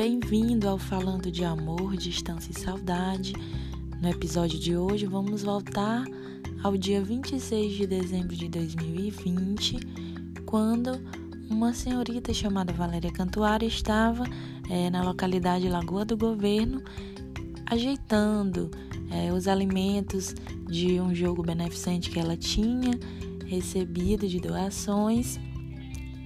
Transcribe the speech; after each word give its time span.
bem-vindo 0.00 0.66
ao 0.66 0.78
Falando 0.78 1.30
de 1.30 1.44
Amor, 1.44 1.94
Distância 1.94 2.52
e 2.52 2.58
Saudade. 2.58 3.34
No 4.00 4.08
episódio 4.08 4.58
de 4.58 4.74
hoje 4.74 5.04
vamos 5.04 5.42
voltar 5.42 6.06
ao 6.64 6.74
dia 6.74 7.04
26 7.04 7.74
de 7.74 7.86
dezembro 7.86 8.34
de 8.34 8.48
2020, 8.48 9.76
quando 10.46 10.98
uma 11.50 11.74
senhorita 11.74 12.32
chamada 12.32 12.72
Valéria 12.72 13.12
Cantuária 13.12 13.66
estava 13.66 14.24
é, 14.70 14.88
na 14.88 15.02
localidade 15.02 15.68
Lagoa 15.68 16.06
do 16.06 16.16
Governo 16.16 16.82
ajeitando 17.66 18.70
é, 19.10 19.30
os 19.30 19.46
alimentos 19.46 20.34
de 20.66 20.98
um 20.98 21.14
jogo 21.14 21.42
beneficente 21.42 22.08
que 22.08 22.18
ela 22.18 22.38
tinha 22.38 22.98
recebido 23.44 24.26
de 24.26 24.40
doações 24.40 25.38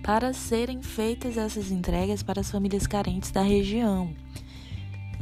para 0.05 0.35
serem 0.35 0.83
feitas 0.83 1.39
essas 1.39 1.71
entregas 1.71 2.23
para 2.23 2.43
as 2.43 2.51
famílias 2.51 2.87
carentes 2.87 3.31
da 3.31 3.41
região. 3.41 4.15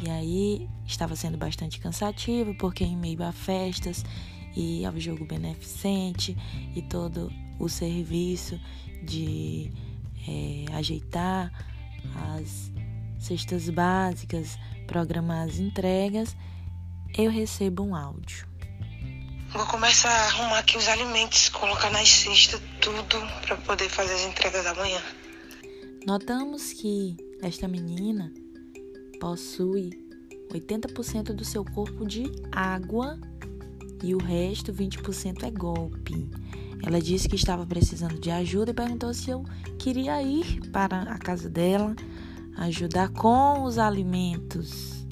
E 0.05 0.11
aí 0.11 0.69
estava 0.85 1.15
sendo 1.15 1.39
bastante 1.39 1.79
cansativo, 1.79 2.53
porque 2.57 2.83
em 2.83 2.97
meio 2.97 3.23
a 3.23 3.31
festas 3.31 4.05
e 4.57 4.85
ao 4.85 4.99
jogo 4.99 5.25
beneficente 5.25 6.37
e 6.75 6.83
todo 6.83 7.33
o 7.61 7.69
serviço 7.69 8.61
de 9.05 9.71
é, 10.29 10.65
ajeitar 10.75 11.53
as 12.37 12.73
cestas 13.21 13.71
básicas, 13.71 14.59
programar 14.89 15.47
as 15.47 15.61
entregas, 15.61 16.37
eu 17.17 17.31
recebo 17.31 17.85
um 17.85 17.95
áudio. 17.95 18.52
Vou 19.55 19.67
começar 19.67 20.09
a 20.09 20.27
arrumar 20.29 20.61
aqui 20.61 20.79
os 20.79 20.89
alimentos, 20.89 21.51
colocar 21.51 21.91
nas 21.91 22.09
cestas 22.09 22.59
tudo 22.81 23.21
para 23.47 23.55
poder 23.59 23.91
fazer 23.91 24.15
as 24.15 24.25
entregas 24.25 24.65
amanhã. 24.67 24.99
Notamos 26.07 26.73
que 26.73 27.15
esta 27.43 27.69
menina 27.69 28.33
possui 29.21 29.91
80% 30.51 31.35
do 31.35 31.45
seu 31.45 31.67
corpo 31.67 32.07
de 32.07 32.33
água 32.51 33.21
e 34.03 34.15
o 34.15 34.19
resto, 34.19 34.73
20%, 34.73 35.43
é 35.43 35.51
golpe. 35.51 36.31
Ela 36.83 36.99
disse 36.99 37.29
que 37.29 37.37
estava 37.37 37.67
precisando 37.67 38.19
de 38.19 38.31
ajuda 38.31 38.71
e 38.71 38.75
perguntou 38.75 39.13
se 39.13 39.29
eu 39.29 39.45
queria 39.79 40.23
ir 40.23 40.71
para 40.71 41.03
a 41.03 41.19
casa 41.19 41.51
dela 41.51 41.95
ajudar 42.57 43.11
com 43.11 43.65
os 43.65 43.77
alimentos. 43.77 45.07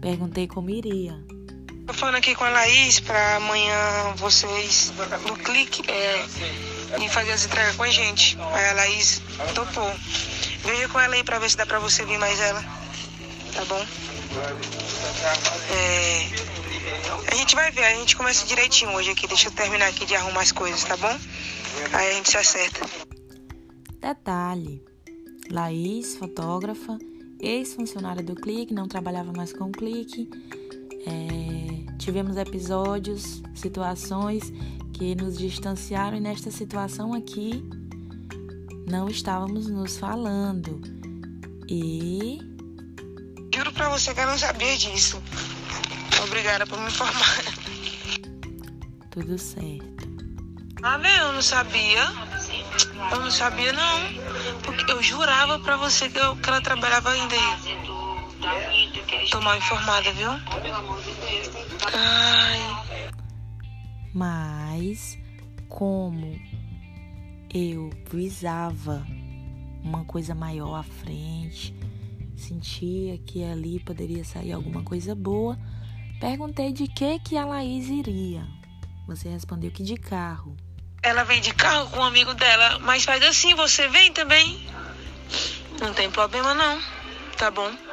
Perguntei 0.00 0.48
como 0.48 0.68
iria. 0.68 1.37
Tô 1.88 1.94
falando 1.94 2.16
aqui 2.16 2.34
com 2.34 2.44
a 2.44 2.50
Laís 2.50 3.00
para 3.00 3.36
amanhã 3.36 4.12
vocês 4.16 4.92
no 5.26 5.34
clique 5.38 5.82
é, 5.90 6.26
e 7.02 7.08
fazer 7.08 7.32
as 7.32 7.46
entregas 7.46 7.76
com 7.76 7.82
a 7.82 7.88
gente. 7.88 8.36
Aí 8.52 8.68
a 8.68 8.72
Laís 8.74 9.22
topou. 9.54 9.90
Veja 10.64 10.86
com 10.90 11.00
ela 11.00 11.14
aí 11.14 11.24
para 11.24 11.38
ver 11.38 11.48
se 11.48 11.56
dá 11.56 11.64
para 11.64 11.78
você 11.78 12.04
vir 12.04 12.18
mais 12.18 12.38
ela. 12.40 12.62
Tá 13.54 13.64
bom? 13.64 13.86
É, 15.72 16.28
a 17.32 17.34
gente 17.34 17.54
vai 17.54 17.70
ver, 17.70 17.84
a 17.84 17.94
gente 17.94 18.16
começa 18.16 18.46
direitinho 18.46 18.92
hoje 18.92 19.10
aqui. 19.12 19.26
Deixa 19.26 19.48
eu 19.48 19.52
terminar 19.52 19.88
aqui 19.88 20.04
de 20.04 20.14
arrumar 20.14 20.42
as 20.42 20.52
coisas, 20.52 20.84
tá 20.84 20.94
bom? 20.98 21.18
Aí 21.94 22.10
a 22.10 22.12
gente 22.12 22.30
se 22.30 22.36
acerta. 22.36 22.86
Detalhe: 23.98 24.84
Laís, 25.50 26.16
fotógrafa, 26.16 26.98
ex-funcionária 27.40 28.22
do 28.22 28.34
Clique, 28.34 28.74
não 28.74 28.86
trabalhava 28.86 29.32
mais 29.32 29.54
com 29.54 29.64
o 29.64 29.72
Clique. 29.72 30.28
É, 31.06 31.67
Tivemos 31.98 32.36
episódios, 32.36 33.42
situações 33.54 34.52
que 34.92 35.14
nos 35.14 35.36
distanciaram 35.36 36.16
e 36.16 36.20
nesta 36.20 36.50
situação 36.50 37.14
aqui 37.14 37.62
não 38.88 39.08
estávamos 39.08 39.68
nos 39.68 39.98
falando. 39.98 40.80
E. 41.68 42.38
Juro 43.54 43.72
pra 43.72 43.90
você 43.90 44.14
que 44.14 44.20
eu 44.20 44.26
não 44.26 44.38
sabia 44.38 44.76
disso. 44.76 45.22
Obrigada 46.24 46.66
por 46.66 46.78
me 46.78 46.86
informar. 46.86 47.44
Tudo 49.10 49.38
certo. 49.38 50.08
Ah, 50.82 50.96
velho, 50.96 51.22
eu 51.24 51.32
não 51.32 51.42
sabia. 51.42 52.04
Eu 53.10 53.20
não 53.20 53.30
sabia, 53.30 53.72
não. 53.72 53.98
Porque 54.62 54.90
eu 54.90 55.02
jurava 55.02 55.58
pra 55.58 55.76
você 55.76 56.08
que, 56.08 56.18
eu, 56.18 56.36
que 56.36 56.48
ela 56.48 56.60
trabalhava 56.60 57.10
ainda 57.10 57.34
aí. 57.34 58.87
Tô 59.30 59.40
mal 59.40 59.56
informada, 59.56 60.12
viu? 60.12 60.30
Ai. 61.92 63.08
Mas 64.14 65.18
como 65.68 66.38
eu 67.52 67.90
visava 68.10 69.06
uma 69.82 70.04
coisa 70.04 70.34
maior 70.34 70.74
à 70.74 70.82
frente, 70.82 71.74
sentia 72.36 73.18
que 73.18 73.44
ali 73.44 73.80
poderia 73.80 74.24
sair 74.24 74.52
alguma 74.52 74.82
coisa 74.82 75.14
boa, 75.14 75.58
perguntei 76.20 76.72
de 76.72 76.86
que 76.86 77.18
que 77.20 77.36
a 77.36 77.44
Laís 77.44 77.88
iria. 77.88 78.46
Você 79.06 79.28
respondeu 79.28 79.70
que 79.70 79.82
de 79.82 79.96
carro. 79.96 80.56
Ela 81.02 81.24
vem 81.24 81.40
de 81.40 81.54
carro 81.54 81.88
com 81.90 82.00
um 82.00 82.04
amigo 82.04 82.34
dela, 82.34 82.78
mas 82.80 83.04
faz 83.04 83.22
assim, 83.22 83.54
você 83.54 83.88
vem 83.88 84.12
também. 84.12 84.66
Não 85.80 85.94
tem 85.94 86.10
problema 86.10 86.54
não, 86.54 86.78
tá 87.36 87.50
bom? 87.50 87.87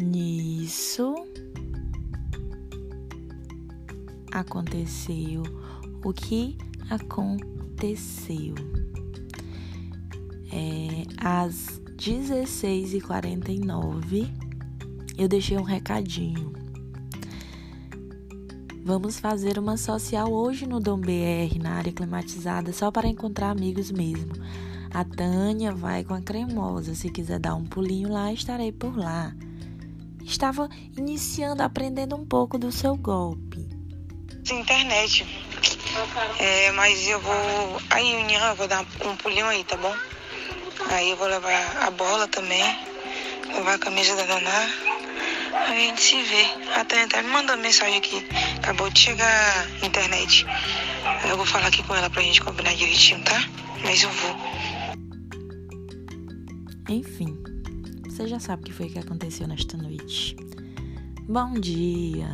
Nisso 0.00 1.14
aconteceu 4.32 5.42
o 6.02 6.14
que 6.14 6.56
aconteceu. 6.88 8.54
É, 10.50 11.04
às 11.18 11.82
16h49 11.98 14.32
eu 15.18 15.28
deixei 15.28 15.58
um 15.58 15.62
recadinho. 15.62 16.50
Vamos 18.82 19.20
fazer 19.20 19.58
uma 19.58 19.76
social 19.76 20.32
hoje 20.32 20.66
no 20.66 20.80
Dom 20.80 20.98
BR, 20.98 21.58
na 21.60 21.72
área 21.72 21.92
climatizada, 21.92 22.72
só 22.72 22.90
para 22.90 23.06
encontrar 23.06 23.50
amigos 23.50 23.90
mesmo. 23.90 24.32
A 24.90 25.04
Tânia 25.04 25.74
vai 25.74 26.04
com 26.04 26.14
a 26.14 26.22
cremosa. 26.22 26.94
Se 26.94 27.10
quiser 27.10 27.38
dar 27.38 27.54
um 27.54 27.66
pulinho 27.66 28.10
lá, 28.10 28.32
estarei 28.32 28.72
por 28.72 28.96
lá 28.96 29.36
estava 30.24 30.68
iniciando, 30.96 31.62
aprendendo 31.62 32.16
um 32.16 32.26
pouco 32.26 32.58
do 32.58 32.70
seu 32.70 32.96
golpe. 32.96 33.68
Internet. 34.50 35.26
É, 36.38 36.72
mas 36.72 37.06
eu 37.06 37.20
vou. 37.20 37.82
Aí, 37.90 38.16
União, 38.16 38.48
eu 38.48 38.56
vou 38.56 38.68
dar 38.68 38.80
um 38.80 39.16
pulinho 39.16 39.46
aí, 39.46 39.62
tá 39.64 39.76
bom? 39.76 39.94
Aí 40.88 41.10
eu 41.10 41.16
vou 41.16 41.28
levar 41.28 41.76
a 41.82 41.90
bola 41.90 42.26
também, 42.28 42.64
levar 43.54 43.74
a 43.74 43.78
camisa 43.78 44.16
da 44.16 44.26
Naná. 44.26 44.68
Aí 45.52 45.76
a 45.76 45.88
gente 45.88 46.00
se 46.00 46.22
vê. 46.22 46.46
A 46.74 46.84
Tânia 46.84 47.04
até 47.04 47.22
me 47.22 47.28
mandou 47.28 47.56
mensagem 47.58 47.98
aqui. 47.98 48.26
Acabou 48.56 48.88
de 48.90 48.98
chegar 48.98 49.66
a 49.82 49.86
internet. 49.86 50.46
Eu 51.28 51.36
vou 51.36 51.46
falar 51.46 51.66
aqui 51.68 51.82
com 51.82 51.94
ela 51.94 52.08
pra 52.08 52.22
gente 52.22 52.40
combinar 52.40 52.74
direitinho, 52.74 53.22
tá? 53.24 53.44
Mas 53.84 54.02
eu 54.02 54.10
vou. 54.10 54.36
Enfim, 56.88 57.36
você 58.20 58.28
já 58.28 58.38
sabe 58.38 58.62
o 58.62 58.66
que 58.66 58.72
foi 58.72 58.90
que 58.90 58.98
aconteceu 58.98 59.48
nesta 59.48 59.78
noite. 59.78 60.36
Bom 61.26 61.54
dia! 61.54 62.28